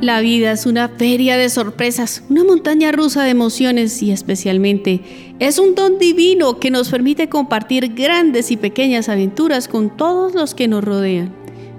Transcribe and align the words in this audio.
La 0.00 0.20
vida 0.20 0.52
es 0.52 0.66
una 0.66 0.88
feria 0.90 1.38
de 1.38 1.48
sorpresas, 1.48 2.22
una 2.28 2.44
montaña 2.44 2.92
rusa 2.92 3.24
de 3.24 3.30
emociones 3.30 4.02
y 4.02 4.12
especialmente 4.12 5.00
es 5.38 5.58
un 5.58 5.74
don 5.74 5.98
divino 5.98 6.60
que 6.60 6.70
nos 6.70 6.90
permite 6.90 7.30
compartir 7.30 7.94
grandes 7.94 8.50
y 8.50 8.58
pequeñas 8.58 9.08
aventuras 9.08 9.68
con 9.68 9.96
todos 9.96 10.34
los 10.34 10.54
que 10.54 10.68
nos 10.68 10.84
rodean. 10.84 11.32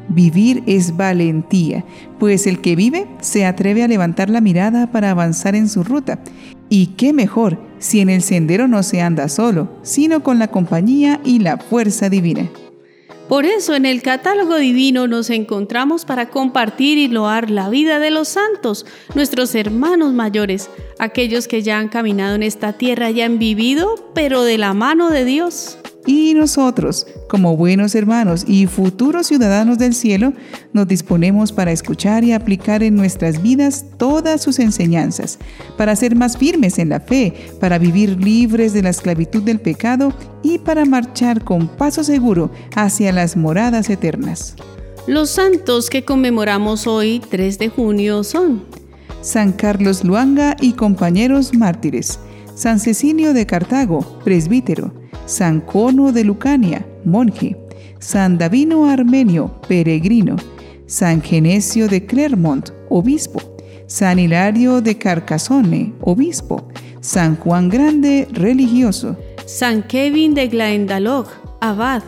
Vivir 0.09 0.63
es 0.65 0.97
valentía, 0.97 1.85
pues 2.17 2.47
el 2.47 2.59
que 2.59 2.75
vive 2.75 3.05
se 3.21 3.45
atreve 3.45 3.83
a 3.83 3.87
levantar 3.87 4.31
la 4.31 4.41
mirada 4.41 4.91
para 4.91 5.11
avanzar 5.11 5.53
en 5.53 5.69
su 5.69 5.83
ruta. 5.83 6.19
Y 6.69 6.87
qué 6.97 7.13
mejor 7.13 7.59
si 7.77 7.99
en 7.99 8.09
el 8.09 8.23
sendero 8.23 8.67
no 8.67 8.81
se 8.81 8.99
anda 8.99 9.29
solo, 9.29 9.69
sino 9.83 10.23
con 10.23 10.39
la 10.39 10.47
compañía 10.47 11.21
y 11.23 11.37
la 11.37 11.57
fuerza 11.57 12.09
divina. 12.09 12.49
Por 13.27 13.45
eso 13.45 13.75
en 13.75 13.85
el 13.85 14.01
catálogo 14.01 14.55
divino 14.55 15.05
nos 15.07 15.29
encontramos 15.29 16.05
para 16.05 16.29
compartir 16.29 16.97
y 16.97 17.09
loar 17.09 17.49
la 17.51 17.69
vida 17.69 17.99
de 17.99 18.09
los 18.09 18.29
santos, 18.29 18.85
nuestros 19.15 19.53
hermanos 19.53 20.13
mayores, 20.13 20.69
aquellos 20.97 21.49
que 21.49 21.61
ya 21.61 21.77
han 21.77 21.89
caminado 21.89 22.35
en 22.35 22.43
esta 22.43 22.73
tierra 22.73 23.11
y 23.11 23.21
han 23.21 23.37
vivido, 23.37 24.11
pero 24.13 24.43
de 24.43 24.57
la 24.57 24.73
mano 24.73 25.09
de 25.09 25.25
Dios. 25.25 25.77
Y 26.07 26.33
nosotros, 26.33 27.05
como 27.27 27.57
buenos 27.57 27.93
hermanos 27.93 28.45
y 28.47 28.65
futuros 28.65 29.27
ciudadanos 29.27 29.77
del 29.77 29.93
cielo, 29.93 30.31
nos 30.71 30.87
disponemos 30.87 31.51
para 31.51 31.73
escuchar 31.73 32.23
y 32.23 32.31
aplicar 32.31 32.81
en 32.81 32.95
nuestras 32.95 33.43
vidas 33.43 33.85
todas 33.97 34.41
sus 34.41 34.59
enseñanzas, 34.59 35.37
para 35.77 35.97
ser 35.97 36.15
más 36.15 36.37
firmes 36.37 36.79
en 36.79 36.89
la 36.89 37.01
fe, 37.01 37.33
para 37.59 37.77
vivir 37.77 38.23
libres 38.23 38.71
de 38.71 38.83
la 38.83 38.89
esclavitud 38.89 39.43
del 39.43 39.59
pecado 39.59 40.13
y 40.41 40.59
para 40.59 40.85
marchar 40.85 41.43
con 41.43 41.67
paso 41.67 42.05
seguro 42.05 42.51
hacia 42.73 43.11
las 43.11 43.35
moradas 43.35 43.89
eternas. 43.89 44.55
Los 45.07 45.29
santos 45.31 45.89
que 45.89 46.05
conmemoramos 46.05 46.87
hoy, 46.87 47.21
3 47.29 47.59
de 47.59 47.67
junio, 47.67 48.23
son 48.23 48.63
San 49.19 49.51
Carlos 49.51 50.05
Luanga 50.05 50.55
y 50.61 50.71
compañeros 50.71 51.53
mártires, 51.53 52.17
San 52.55 52.79
Cecilio 52.79 53.33
de 53.33 53.45
Cartago, 53.45 54.19
presbítero, 54.23 54.93
San 55.27 55.59
Cono 55.59 56.13
de 56.13 56.23
Lucania, 56.23 56.85
monje, 57.03 57.57
San 57.99 58.37
Davino 58.37 58.85
Armenio, 58.89 59.51
peregrino, 59.67 60.37
San 60.85 61.21
Genesio 61.21 61.89
de 61.89 62.05
Clermont, 62.05 62.69
obispo, 62.89 63.41
San 63.87 64.19
Hilario 64.19 64.79
de 64.81 64.97
Carcassonne, 64.97 65.93
obispo, 65.99 66.69
San 67.01 67.35
Juan 67.35 67.67
Grande, 67.67 68.25
religioso, 68.31 69.17
San 69.45 69.83
Kevin 69.83 70.33
de 70.33 70.47
Glendalough, 70.47 71.27
abad, 71.59 72.03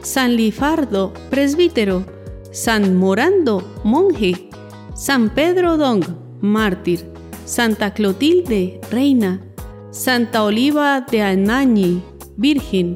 San 0.00 0.34
Lifardo, 0.34 1.12
presbítero, 1.28 2.06
San 2.52 2.96
Morando, 2.96 3.80
monje, 3.84 4.48
San 4.94 5.28
Pedro 5.28 5.76
Dong, 5.76 6.02
mártir, 6.40 7.04
Santa 7.44 7.92
Clotilde, 7.92 8.80
reina, 8.90 9.42
Santa 9.90 10.42
Oliva 10.42 11.02
de 11.02 11.20
Anagni, 11.20 12.02
Virgen, 12.36 12.94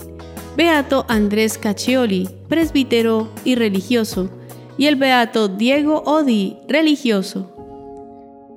Beato 0.57 1.05
Andrés 1.09 1.59
Caccioli, 1.59 2.29
presbítero 2.49 3.29
y 3.45 3.55
religioso, 3.55 4.31
y 4.79 4.87
el 4.87 4.97
Beato 4.97 5.49
Diego 5.49 6.03
Odi, 6.07 6.57
religioso. 6.69 7.53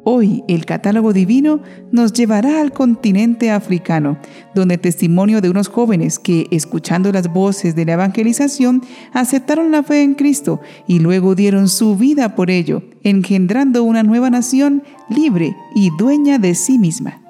Hoy 0.05 0.44
el 0.47 0.66
catálogo 0.66 1.11
divino 1.11 1.61
nos 1.91 2.13
llevará 2.13 2.61
al 2.61 2.71
continente 2.71 3.52
africano, 3.52 4.17
donde 4.55 4.77
testimonio 4.77 5.41
de 5.41 5.49
unos 5.49 5.67
jóvenes 5.67 6.19
que, 6.19 6.47
escuchando 6.52 7.11
las 7.11 7.31
voces 7.31 7.75
de 7.75 7.86
la 7.86 7.93
evangelización, 7.93 8.81
aceptaron 9.11 9.71
la 9.71 9.83
fe 9.83 10.02
en 10.02 10.16
Cristo 10.16 10.61
y 10.88 10.99
luego 10.99 11.36
dieron 11.36 11.67
su 11.67 11.97
vida 11.97 12.36
por 12.36 12.49
ello, 12.49 12.81
engendrando 13.03 13.83
una 13.83 14.03
nueva 14.03 14.30
nación 14.30 14.83
libre 15.09 15.55
y 15.75 15.89
dueña 15.97 16.39
de 16.39 16.55
sí 16.55 16.80
misma. 16.80 17.21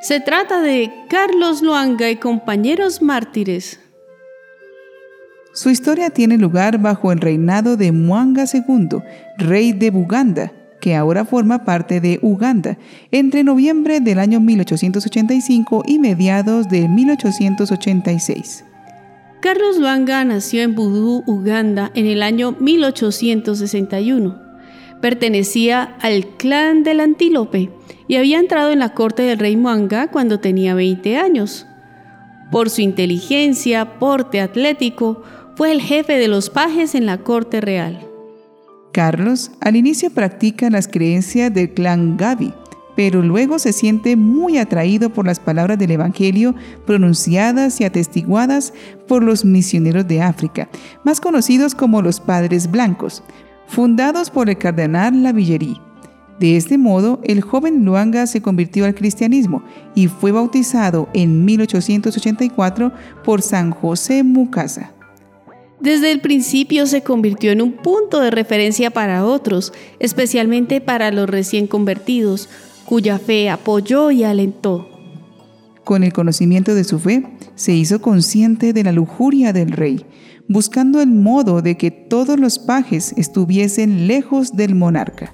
Se 0.00 0.18
trata 0.18 0.62
de 0.62 0.90
Carlos 1.10 1.60
Luanga 1.60 2.10
y 2.10 2.16
compañeros 2.16 3.02
mártires. 3.02 3.78
Su 5.52 5.68
historia 5.68 6.08
tiene 6.08 6.38
lugar 6.38 6.78
bajo 6.78 7.12
el 7.12 7.20
reinado 7.20 7.76
de 7.76 7.92
Mwanga 7.92 8.44
II, 8.50 9.02
rey 9.36 9.72
de 9.72 9.90
Buganda, 9.90 10.52
que 10.80 10.96
ahora 10.96 11.26
forma 11.26 11.66
parte 11.66 12.00
de 12.00 12.18
Uganda, 12.22 12.78
entre 13.10 13.44
noviembre 13.44 14.00
del 14.00 14.20
año 14.20 14.40
1885 14.40 15.82
y 15.86 15.98
mediados 15.98 16.70
de 16.70 16.88
1886. 16.88 18.64
Carlos 19.42 19.76
Luanga 19.76 20.24
nació 20.24 20.62
en 20.62 20.74
Budú, 20.74 21.24
Uganda, 21.26 21.90
en 21.94 22.06
el 22.06 22.22
año 22.22 22.56
1861. 22.58 24.49
Pertenecía 25.00 25.96
al 26.00 26.26
clan 26.36 26.82
del 26.82 27.00
antílope 27.00 27.70
y 28.06 28.16
había 28.16 28.38
entrado 28.38 28.70
en 28.70 28.80
la 28.80 28.94
corte 28.94 29.22
del 29.22 29.38
rey 29.38 29.56
Mwanga 29.56 30.08
cuando 30.08 30.40
tenía 30.40 30.74
20 30.74 31.16
años. 31.16 31.66
Por 32.50 32.68
su 32.68 32.80
inteligencia, 32.80 33.98
porte 33.98 34.40
atlético, 34.40 35.22
fue 35.56 35.72
el 35.72 35.80
jefe 35.80 36.18
de 36.18 36.28
los 36.28 36.50
pajes 36.50 36.94
en 36.94 37.06
la 37.06 37.18
corte 37.18 37.60
real. 37.60 38.00
Carlos 38.92 39.52
al 39.60 39.76
inicio 39.76 40.10
practica 40.10 40.68
las 40.70 40.88
creencias 40.88 41.54
del 41.54 41.72
clan 41.72 42.16
Gavi, 42.16 42.52
pero 42.96 43.22
luego 43.22 43.58
se 43.58 43.72
siente 43.72 44.16
muy 44.16 44.58
atraído 44.58 45.10
por 45.10 45.26
las 45.26 45.38
palabras 45.38 45.78
del 45.78 45.92
Evangelio 45.92 46.54
pronunciadas 46.86 47.80
y 47.80 47.84
atestiguadas 47.84 48.74
por 49.06 49.22
los 49.22 49.44
misioneros 49.44 50.08
de 50.08 50.22
África, 50.22 50.68
más 51.04 51.20
conocidos 51.20 51.74
como 51.74 52.02
los 52.02 52.20
Padres 52.20 52.70
Blancos, 52.70 53.22
fundados 53.70 54.30
por 54.30 54.50
el 54.50 54.58
cardenal 54.58 55.22
Lavillerie. 55.22 55.80
De 56.40 56.56
este 56.56 56.76
modo, 56.76 57.20
el 57.22 57.40
joven 57.40 57.84
Luanga 57.84 58.26
se 58.26 58.42
convirtió 58.42 58.84
al 58.84 58.94
cristianismo 58.94 59.62
y 59.94 60.08
fue 60.08 60.32
bautizado 60.32 61.08
en 61.14 61.44
1884 61.44 62.92
por 63.22 63.42
San 63.42 63.70
José 63.70 64.24
Mukasa. 64.24 64.92
Desde 65.80 66.10
el 66.10 66.20
principio 66.20 66.86
se 66.86 67.02
convirtió 67.02 67.52
en 67.52 67.62
un 67.62 67.72
punto 67.72 68.20
de 68.20 68.30
referencia 68.30 68.90
para 68.90 69.24
otros, 69.24 69.72
especialmente 69.98 70.80
para 70.80 71.10
los 71.12 71.28
recién 71.30 71.66
convertidos, 71.66 72.48
cuya 72.86 73.18
fe 73.18 73.48
apoyó 73.50 74.10
y 74.10 74.24
alentó. 74.24 74.88
Con 75.84 76.02
el 76.02 76.12
conocimiento 76.12 76.74
de 76.74 76.84
su 76.84 76.98
fe, 76.98 77.24
se 77.54 77.72
hizo 77.72 78.00
consciente 78.00 78.72
de 78.72 78.84
la 78.84 78.92
lujuria 78.92 79.52
del 79.52 79.72
rey 79.72 80.04
buscando 80.50 81.00
el 81.00 81.10
modo 81.10 81.62
de 81.62 81.76
que 81.76 81.92
todos 81.92 82.36
los 82.40 82.58
pajes 82.58 83.14
estuviesen 83.16 84.08
lejos 84.08 84.56
del 84.56 84.74
monarca. 84.74 85.32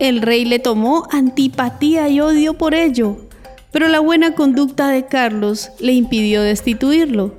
El 0.00 0.22
rey 0.22 0.44
le 0.44 0.58
tomó 0.58 1.06
antipatía 1.12 2.08
y 2.08 2.18
odio 2.18 2.54
por 2.54 2.74
ello, 2.74 3.16
pero 3.70 3.86
la 3.86 4.00
buena 4.00 4.34
conducta 4.34 4.88
de 4.88 5.06
Carlos 5.06 5.70
le 5.78 5.92
impidió 5.92 6.42
destituirlo. 6.42 7.36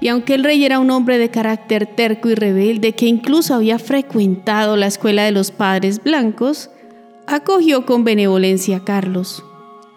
Y 0.00 0.08
aunque 0.08 0.34
el 0.34 0.42
rey 0.42 0.64
era 0.64 0.80
un 0.80 0.90
hombre 0.90 1.18
de 1.18 1.30
carácter 1.30 1.86
terco 1.86 2.28
y 2.28 2.34
rebelde 2.34 2.92
que 2.92 3.06
incluso 3.06 3.54
había 3.54 3.78
frecuentado 3.78 4.76
la 4.76 4.88
escuela 4.88 5.22
de 5.22 5.30
los 5.30 5.52
padres 5.52 6.02
blancos, 6.02 6.70
acogió 7.28 7.86
con 7.86 8.02
benevolencia 8.02 8.78
a 8.78 8.84
Carlos. 8.84 9.44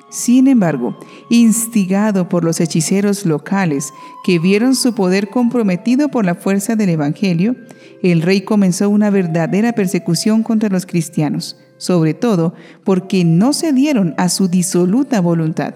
Sin 0.09 0.47
embargo, 0.47 0.97
instigado 1.30 2.30
por 2.30 2.44
los 2.44 2.59
hechiceros 2.59 3.25
locales 3.25 3.94
que 4.24 4.40
vieron 4.40 4.75
su 4.75 4.96
poder 4.96 5.30
comprometido 5.30 6.09
por 6.09 6.25
la 6.25 6.36
fuerza 6.36 6.75
del 6.75 6.90
Evangelio, 6.90 7.56
el 8.02 8.24
rey 8.24 8.42
comenzó 8.42 8.90
una 8.90 9.12
verdadera 9.12 9.74
persecución 9.74 10.42
contra 10.42 10.69
los 10.69 10.86
cristianos, 10.86 11.58
sobre 11.78 12.14
todo 12.14 12.53
porque 12.84 13.24
no 13.24 13.53
cedieron 13.53 14.16
a 14.18 14.30
su 14.30 14.48
disoluta 14.48 15.22
voluntad. 15.22 15.75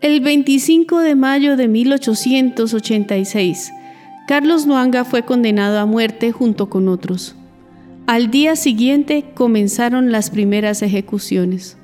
El 0.00 0.20
25 0.20 1.00
de 1.00 1.14
mayo 1.14 1.56
de 1.56 1.68
1886, 1.68 3.70
Carlos 4.28 4.66
Luanga 4.66 5.04
fue 5.04 5.24
condenado 5.24 5.78
a 5.78 5.86
muerte 5.86 6.32
junto 6.32 6.68
con 6.68 6.88
otros. 6.88 7.34
Al 8.06 8.30
día 8.30 8.56
siguiente 8.56 9.24
comenzaron 9.34 10.12
las 10.12 10.30
primeras 10.30 10.82
ejecuciones. 10.82 11.77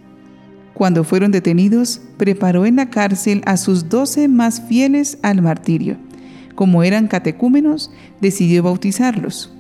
Cuando 0.75 1.05
fueron 1.05 1.31
detenidos, 1.31 2.01
preparó 2.17 2.67
en 2.67 2.77
la 2.77 2.91
cárcel 2.91 3.43
a 3.47 3.57
sus 3.57 3.89
doce 3.89 4.29
más 4.29 4.61
fieles 4.61 5.19
al 5.23 5.41
martirio. 5.41 5.97
Como 6.55 6.83
eran 6.83 7.07
catecúmenos, 7.07 7.91
decidió 8.21 8.63
bautizarlos. 8.65 9.53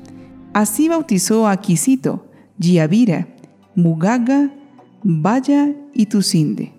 Así 0.52 0.88
bautizó 0.88 1.49
a 1.49 1.61
Quisito, 1.61 2.26
Giavira, 2.61 3.28
Mugaga, 3.75 4.50
Vaya 5.02 5.72
y 5.93 6.06
Tusinde. 6.06 6.72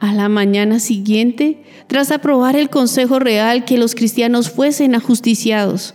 A 0.00 0.12
la 0.12 0.28
mañana 0.28 0.80
siguiente, 0.80 1.62
tras 1.86 2.10
aprobar 2.10 2.56
el 2.56 2.70
Consejo 2.70 3.18
Real 3.18 3.64
que 3.64 3.78
los 3.78 3.94
cristianos 3.94 4.50
fuesen 4.50 4.94
ajusticiados, 4.94 5.94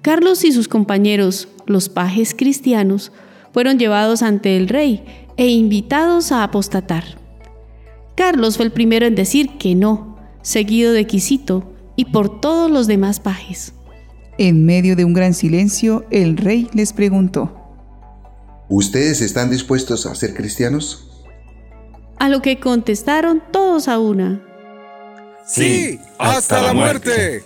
Carlos 0.00 0.44
y 0.44 0.52
sus 0.52 0.68
compañeros, 0.68 1.48
los 1.66 1.88
pajes 1.88 2.34
cristianos, 2.38 3.10
fueron 3.52 3.78
llevados 3.78 4.22
ante 4.22 4.56
el 4.56 4.68
rey 4.68 5.04
e 5.36 5.48
invitados 5.48 6.32
a 6.32 6.42
apostatar. 6.42 7.04
Carlos 8.16 8.56
fue 8.56 8.66
el 8.66 8.72
primero 8.72 9.06
en 9.06 9.14
decir 9.14 9.58
que 9.58 9.74
no, 9.74 10.18
seguido 10.42 10.92
de 10.92 11.06
Quisito 11.06 11.72
y 11.96 12.06
por 12.06 12.40
todos 12.40 12.70
los 12.70 12.86
demás 12.86 13.20
pajes. 13.20 13.72
En 14.38 14.64
medio 14.64 14.96
de 14.96 15.04
un 15.04 15.14
gran 15.14 15.34
silencio, 15.34 16.06
el 16.10 16.36
rey 16.36 16.68
les 16.72 16.92
preguntó, 16.92 17.54
¿Ustedes 18.68 19.22
están 19.22 19.50
dispuestos 19.50 20.04
a 20.06 20.14
ser 20.14 20.34
cristianos? 20.34 21.24
A 22.18 22.28
lo 22.28 22.42
que 22.42 22.60
contestaron 22.60 23.42
todos 23.50 23.88
a 23.88 23.98
una. 23.98 24.42
Sí, 25.46 25.98
hasta 26.18 26.60
la 26.60 26.74
muerte. 26.74 27.42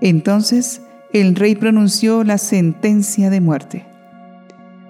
Entonces 0.00 0.80
el 1.12 1.34
rey 1.34 1.56
pronunció 1.56 2.22
la 2.22 2.38
sentencia 2.38 3.30
de 3.30 3.40
muerte. 3.40 3.86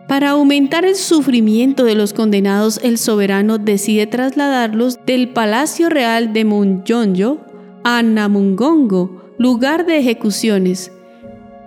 Para 0.08 0.30
aumentar 0.30 0.86
el 0.86 0.96
sufrimiento 0.96 1.84
de 1.84 1.94
los 1.94 2.14
condenados, 2.14 2.80
el 2.82 2.96
soberano 2.96 3.58
decide 3.58 4.06
trasladarlos 4.06 5.04
del 5.04 5.28
Palacio 5.28 5.90
Real 5.90 6.32
de 6.32 6.46
Munyonyo 6.46 7.42
a 7.84 8.02
Namungongo, 8.02 9.34
lugar 9.36 9.84
de 9.84 9.98
ejecuciones. 9.98 10.90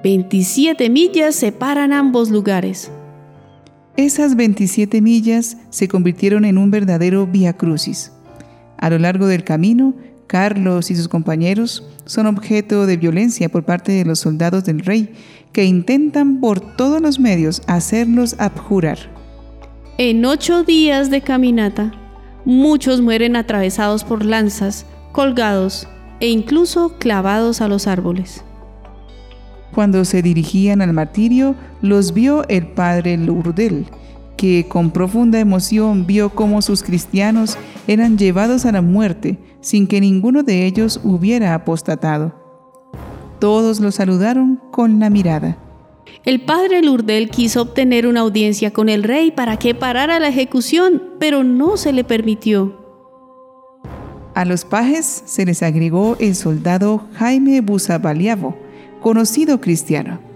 27 0.03 0.89
millas 0.89 1.35
separan 1.35 1.93
ambos 1.93 2.31
lugares. 2.31 2.91
Esas 3.95 4.35
27 4.35 5.01
millas 5.01 5.57
se 5.69 5.87
convirtieron 5.87 6.43
en 6.43 6.57
un 6.57 6.71
verdadero 6.71 7.27
vía 7.27 7.53
crucis. 7.53 8.11
A 8.77 8.89
lo 8.89 8.97
largo 8.97 9.27
del 9.27 9.43
camino, 9.43 9.93
Carlos 10.31 10.89
y 10.91 10.95
sus 10.95 11.09
compañeros 11.09 11.83
son 12.05 12.25
objeto 12.25 12.85
de 12.85 12.95
violencia 12.95 13.49
por 13.49 13.65
parte 13.65 13.91
de 13.91 14.05
los 14.05 14.19
soldados 14.19 14.63
del 14.63 14.79
rey, 14.79 15.13
que 15.51 15.65
intentan 15.65 16.39
por 16.39 16.61
todos 16.77 17.01
los 17.01 17.19
medios 17.19 17.61
hacerlos 17.67 18.37
abjurar. 18.39 18.97
En 19.97 20.23
ocho 20.23 20.63
días 20.63 21.09
de 21.09 21.19
caminata, 21.19 21.91
muchos 22.45 23.01
mueren 23.01 23.35
atravesados 23.35 24.05
por 24.05 24.23
lanzas, 24.23 24.85
colgados 25.11 25.85
e 26.21 26.29
incluso 26.29 26.97
clavados 26.97 27.59
a 27.59 27.67
los 27.67 27.85
árboles. 27.85 28.45
Cuando 29.73 30.05
se 30.05 30.21
dirigían 30.21 30.81
al 30.81 30.93
martirio, 30.93 31.55
los 31.81 32.13
vio 32.13 32.47
el 32.47 32.67
padre 32.67 33.17
Lourdel, 33.17 33.85
que 34.41 34.65
con 34.67 34.89
profunda 34.89 35.39
emoción 35.39 36.07
vio 36.07 36.31
cómo 36.31 36.63
sus 36.63 36.81
cristianos 36.81 37.59
eran 37.85 38.17
llevados 38.17 38.65
a 38.65 38.71
la 38.71 38.81
muerte 38.81 39.37
sin 39.59 39.85
que 39.85 40.01
ninguno 40.01 40.41
de 40.41 40.65
ellos 40.65 40.99
hubiera 41.03 41.53
apostatado. 41.53 42.33
Todos 43.37 43.79
lo 43.79 43.91
saludaron 43.91 44.59
con 44.71 44.99
la 44.99 45.11
mirada. 45.11 45.59
El 46.25 46.41
padre 46.41 46.81
Lourdel 46.81 47.29
quiso 47.29 47.61
obtener 47.61 48.07
una 48.07 48.21
audiencia 48.21 48.73
con 48.73 48.89
el 48.89 49.03
rey 49.03 49.29
para 49.29 49.57
que 49.57 49.75
parara 49.75 50.19
la 50.19 50.29
ejecución, 50.29 51.03
pero 51.19 51.43
no 51.43 51.77
se 51.77 51.93
le 51.93 52.03
permitió. 52.03 52.79
A 54.33 54.43
los 54.43 54.65
pajes 54.65 55.21
se 55.23 55.45
les 55.45 55.61
agregó 55.61 56.17
el 56.19 56.33
soldado 56.33 57.05
Jaime 57.13 57.61
Busabaliavo, 57.61 58.57
conocido 59.01 59.61
cristiano. 59.61 60.30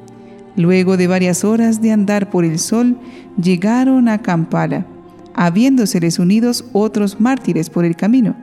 Luego 0.56 0.98
de 0.98 1.08
varias 1.08 1.44
horas 1.44 1.82
de 1.82 1.92
andar 1.92 2.30
por 2.30 2.46
el 2.46 2.60
sol, 2.60 2.98
llegaron 3.42 4.08
a 4.08 4.22
Kampala, 4.22 4.86
habiéndoseles 5.34 6.20
unidos 6.20 6.66
otros 6.72 7.20
mártires 7.20 7.70
por 7.70 7.84
el 7.86 7.96
camino. 7.96 8.36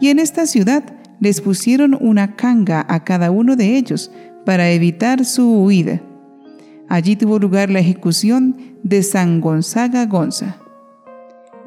Y 0.00 0.08
en 0.08 0.18
esta 0.18 0.46
ciudad 0.46 0.84
les 1.20 1.40
pusieron 1.40 1.96
una 2.00 2.34
canga 2.34 2.84
a 2.88 3.04
cada 3.04 3.30
uno 3.30 3.56
de 3.56 3.76
ellos 3.76 4.10
para 4.44 4.70
evitar 4.70 5.24
su 5.24 5.62
huida. 5.62 6.02
Allí 6.88 7.16
tuvo 7.16 7.38
lugar 7.38 7.70
la 7.70 7.80
ejecución 7.80 8.56
de 8.82 9.02
San 9.02 9.40
Gonzaga 9.40 10.06
Gonza. 10.06 10.56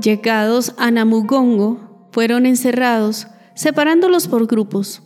Llegados 0.01 0.75
a 0.77 0.91
Namugongo, 0.91 2.07
fueron 2.11 2.45
encerrados, 2.45 3.27
separándolos 3.55 4.27
por 4.27 4.45
grupos. 4.47 5.01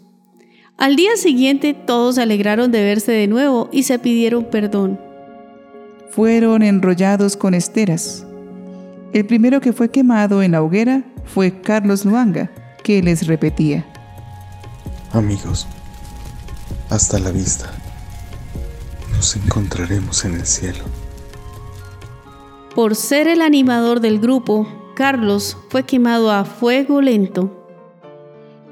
Al 0.77 0.95
día 0.95 1.15
siguiente 1.15 1.73
todos 1.73 2.15
se 2.15 2.21
alegraron 2.21 2.71
de 2.71 2.83
verse 2.83 3.11
de 3.11 3.27
nuevo 3.27 3.69
y 3.71 3.83
se 3.83 3.99
pidieron 3.99 4.45
perdón. 4.45 4.99
Fueron 6.11 6.63
enrollados 6.63 7.37
con 7.37 7.53
esteras. 7.53 8.25
El 9.13 9.25
primero 9.25 9.61
que 9.61 9.73
fue 9.73 9.89
quemado 9.89 10.41
en 10.41 10.53
la 10.53 10.61
hoguera 10.61 11.03
fue 11.25 11.61
Carlos 11.61 12.05
Luanga, 12.05 12.51
que 12.83 13.01
les 13.03 13.27
repetía. 13.27 13.85
Amigos, 15.13 15.67
hasta 16.89 17.19
la 17.19 17.31
vista. 17.31 17.71
Nos 19.13 19.35
encontraremos 19.35 20.25
en 20.25 20.35
el 20.35 20.45
cielo. 20.45 20.83
Por 22.73 22.95
ser 22.95 23.27
el 23.27 23.41
animador 23.41 23.99
del 23.99 24.19
grupo, 24.19 24.67
Carlos 24.95 25.57
fue 25.69 25.83
quemado 25.83 26.31
a 26.31 26.45
fuego 26.45 27.01
lento. 27.01 27.60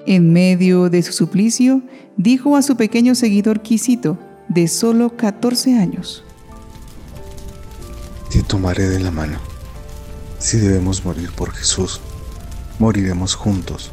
En 0.06 0.34
medio 0.34 0.90
de 0.90 1.04
su 1.04 1.14
suplicio, 1.14 1.82
dijo 2.18 2.56
a 2.56 2.62
su 2.62 2.76
pequeño 2.76 3.16
seguidor 3.16 3.62
Quisito, 3.62 4.18
de 4.48 4.68
solo 4.68 5.16
14 5.16 5.78
años. 5.78 6.24
Te 8.32 8.42
tomaré 8.44 8.88
de 8.88 9.00
la 9.00 9.12
mano. 9.12 9.40
Si 10.40 10.58
debemos 10.58 11.04
morir 11.06 11.32
por 11.32 11.52
Jesús, 11.52 12.00
moriremos 12.80 13.36
juntos, 13.36 13.92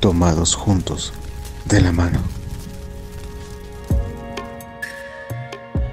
tomados 0.00 0.54
juntos 0.54 1.12
de 1.66 1.80
la 1.80 1.92
mano. 1.92 2.20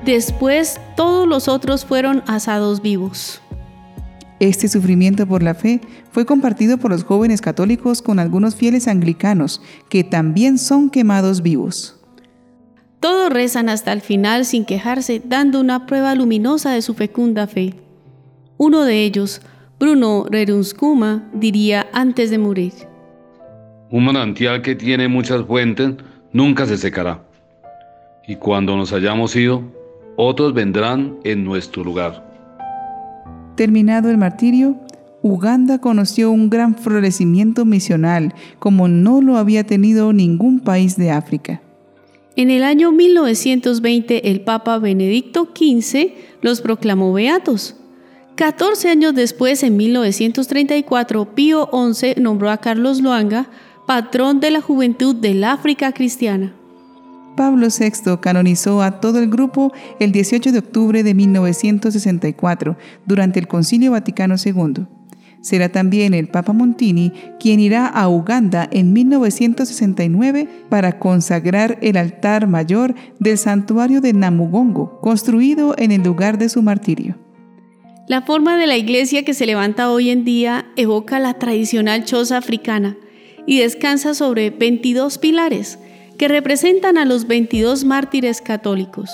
Después 0.06 0.80
todos 0.96 1.28
los 1.28 1.48
otros 1.48 1.84
fueron 1.84 2.24
asados 2.28 2.82
vivos. 2.82 3.42
Este 4.40 4.68
sufrimiento 4.68 5.26
por 5.26 5.44
la 5.44 5.54
fe 5.54 5.80
fue 6.12 6.26
compartido 6.26 6.78
por 6.78 6.92
los 6.92 7.04
jóvenes 7.04 7.42
católicos 7.42 8.02
con 8.02 8.20
algunos 8.20 8.56
fieles 8.56 8.88
anglicanos, 8.88 9.62
que 9.90 10.04
también 10.04 10.58
son 10.58 10.90
quemados 10.90 11.42
vivos. 11.42 12.02
Todos 13.00 13.30
rezan 13.30 13.70
hasta 13.70 13.94
el 13.94 14.02
final 14.02 14.46
sin 14.46 14.66
quejarse, 14.66 15.22
dando 15.24 15.62
una 15.62 15.86
prueba 15.86 16.16
luminosa 16.16 16.72
de 16.72 16.82
su 16.82 16.96
fecunda 16.96 17.48
fe. 17.48 17.76
Uno 18.58 18.84
de 18.84 19.04
ellos, 19.04 19.42
Bruno 19.80 20.26
Rerunskuma, 20.30 21.30
diría 21.34 21.88
antes 21.94 22.30
de 22.30 22.38
morir. 22.38 22.74
Un 23.92 24.06
manantial 24.06 24.62
que 24.62 24.76
tiene 24.76 25.08
muchas 25.08 25.46
fuentes 25.46 25.94
nunca 26.34 26.66
se 26.66 26.78
secará. 26.78 27.24
Y 28.28 28.36
cuando 28.36 28.76
nos 28.76 28.92
hayamos 28.92 29.36
ido, 29.36 29.62
otros 30.18 30.54
vendrán 30.54 31.18
en 31.24 31.44
nuestro 31.44 31.84
lugar. 31.84 32.35
Terminado 33.56 34.10
el 34.10 34.18
martirio, 34.18 34.78
Uganda 35.22 35.80
conoció 35.80 36.30
un 36.30 36.50
gran 36.50 36.76
florecimiento 36.76 37.66
misional 37.66 38.34
como 38.60 38.88
no 38.88 39.22
lo 39.22 39.38
había 39.38 39.64
tenido 39.64 40.14
ningún 40.14 40.60
país 40.60 40.98
de 40.98 41.12
África. 41.12 41.62
En 42.36 42.52
el 42.52 42.64
año 42.64 42.92
1920 42.92 44.30
el 44.30 44.42
Papa 44.42 44.78
Benedicto 44.78 45.50
XV 45.56 46.12
los 46.42 46.62
proclamó 46.62 47.14
beatos. 47.14 47.78
14 48.36 48.90
años 48.90 49.16
después, 49.16 49.64
en 49.64 49.78
1934, 49.78 51.34
Pío 51.34 51.70
XI 51.72 52.22
nombró 52.22 52.52
a 52.52 52.58
Carlos 52.58 53.02
Luanga 53.02 53.48
patrón 53.88 54.42
de 54.42 54.52
la 54.52 54.60
juventud 54.60 55.16
del 55.16 55.46
África 55.46 55.94
cristiana. 55.94 56.54
Pablo 57.36 57.68
VI 57.68 58.18
canonizó 58.22 58.82
a 58.82 59.00
todo 59.00 59.20
el 59.20 59.30
grupo 59.30 59.74
el 60.00 60.12
18 60.12 60.52
de 60.52 60.60
octubre 60.60 61.04
de 61.04 61.14
1964 61.14 62.78
durante 63.06 63.40
el 63.40 63.48
Concilio 63.48 63.92
Vaticano 63.92 64.36
II. 64.44 64.86
Será 65.42 65.70
también 65.70 66.16
el 66.16 66.28
Papa 66.28 66.54
Montini 66.54 67.12
quien 67.40 67.60
irá 67.60 67.86
a 67.86 68.10
Uganda 68.10 68.68
en 68.72 68.94
1969 68.94 70.48
para 70.70 70.98
consagrar 70.98 71.78
el 71.82 71.98
altar 71.98 72.48
mayor 72.48 72.96
del 73.20 73.38
santuario 73.38 74.02
de 74.02 74.14
Namugongo, 74.14 75.00
construido 75.02 75.76
en 75.78 75.92
el 75.92 76.02
lugar 76.02 76.40
de 76.40 76.50
su 76.50 76.64
martirio. 76.64 77.16
La 78.08 78.24
forma 78.24 78.58
de 78.58 78.66
la 78.66 78.78
iglesia 78.78 79.24
que 79.24 79.36
se 79.36 79.46
levanta 79.46 79.92
hoy 79.92 80.10
en 80.10 80.26
día 80.26 80.66
evoca 80.76 81.20
la 81.20 81.36
tradicional 81.36 82.06
choza 82.06 82.38
africana 82.38 82.98
y 83.46 83.60
descansa 83.60 84.16
sobre 84.16 84.50
22 84.50 85.20
pilares 85.20 85.78
que 86.18 86.28
representan 86.28 86.98
a 86.98 87.06
los 87.06 87.28
22 87.28 87.84
mártires 87.86 88.42
católicos. 88.42 89.10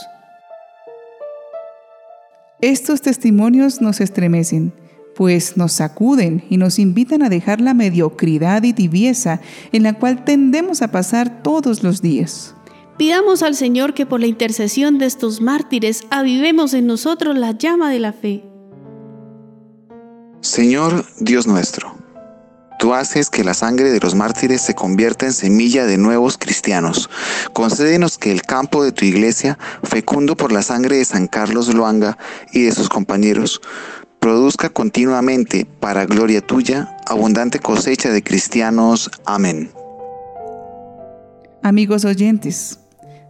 Estos 2.61 3.01
testimonios 3.01 3.81
nos 3.81 4.01
estremecen, 4.01 4.73
pues 5.15 5.57
nos 5.57 5.73
sacuden 5.73 6.43
y 6.49 6.57
nos 6.57 6.77
invitan 6.77 7.23
a 7.23 7.29
dejar 7.29 7.59
la 7.59 7.73
mediocridad 7.73 8.63
y 8.63 8.73
tibieza 8.73 9.41
en 9.71 9.83
la 9.83 9.93
cual 9.93 10.23
tendemos 10.25 10.81
a 10.81 10.91
pasar 10.91 11.41
todos 11.41 11.83
los 11.83 12.01
días. 12.01 12.55
Pidamos 12.97 13.41
al 13.41 13.55
Señor 13.55 13.95
que 13.95 14.05
por 14.05 14.19
la 14.19 14.27
intercesión 14.27 14.99
de 14.99 15.07
estos 15.07 15.41
mártires 15.41 16.03
avivemos 16.11 16.75
en 16.75 16.85
nosotros 16.85 17.35
la 17.35 17.51
llama 17.57 17.89
de 17.89 17.99
la 17.99 18.13
fe. 18.13 18.43
Señor 20.41 21.05
Dios 21.19 21.47
nuestro 21.47 22.00
Tú 22.81 22.95
haces 22.95 23.29
que 23.29 23.43
la 23.43 23.53
sangre 23.53 23.91
de 23.91 23.99
los 23.99 24.15
mártires 24.15 24.59
se 24.59 24.73
convierta 24.73 25.27
en 25.27 25.33
semilla 25.33 25.85
de 25.85 25.99
nuevos 25.99 26.39
cristianos. 26.39 27.11
Concédenos 27.53 28.17
que 28.17 28.31
el 28.31 28.41
campo 28.41 28.83
de 28.83 28.91
tu 28.91 29.05
iglesia, 29.05 29.59
fecundo 29.83 30.35
por 30.35 30.51
la 30.51 30.63
sangre 30.63 30.97
de 30.97 31.05
San 31.05 31.27
Carlos 31.27 31.71
Loanga 31.71 32.17
y 32.51 32.63
de 32.63 32.71
sus 32.71 32.89
compañeros, 32.89 33.61
produzca 34.19 34.69
continuamente, 34.69 35.67
para 35.79 36.07
gloria 36.07 36.41
tuya, 36.41 36.97
abundante 37.05 37.59
cosecha 37.59 38.09
de 38.09 38.23
cristianos. 38.23 39.11
Amén. 39.25 39.69
Amigos 41.61 42.03
oyentes, 42.03 42.79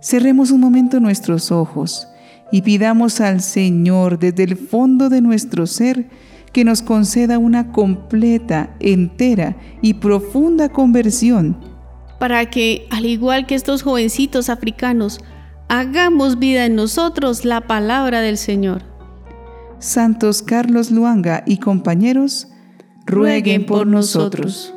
cerremos 0.02 0.52
un 0.52 0.62
momento 0.62 1.02
nuestros 1.02 1.52
ojos 1.52 2.08
y 2.54 2.62
pidamos 2.62 3.20
al 3.20 3.42
Señor 3.42 4.18
desde 4.18 4.44
el 4.44 4.56
fondo 4.56 5.10
de 5.10 5.20
nuestro 5.20 5.68
ser 5.68 6.06
que 6.54 6.64
nos 6.64 6.82
conceda 6.82 7.38
una 7.38 7.72
completa, 7.72 8.76
entera 8.80 9.56
y 9.82 9.96
profunda 9.96 10.70
conversión. 10.70 11.58
Para 12.20 12.50
que, 12.50 12.88
al 12.92 13.06
igual 13.06 13.48
que 13.48 13.56
estos 13.56 13.84
jovencitos 13.84 14.50
africanos, 14.50 15.20
hagamos 15.70 16.40
vida 16.40 16.66
en 16.66 16.76
nosotros 16.76 17.46
la 17.46 17.62
palabra 17.62 18.22
del 18.22 18.38
Señor. 18.38 18.84
Santos 19.80 20.42
Carlos 20.42 20.92
Luanga 20.92 21.44
y 21.48 21.58
compañeros, 21.58 22.50
rueguen 23.06 23.66
por 23.66 23.88
nosotros. 23.88 24.74